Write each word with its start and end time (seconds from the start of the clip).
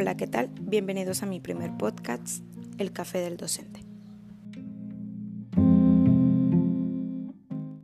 Hola, 0.00 0.16
¿qué 0.16 0.26
tal? 0.26 0.48
Bienvenidos 0.58 1.22
a 1.22 1.26
mi 1.26 1.40
primer 1.40 1.76
podcast, 1.76 2.42
El 2.78 2.90
Café 2.90 3.18
del 3.18 3.36
Docente. 3.36 3.89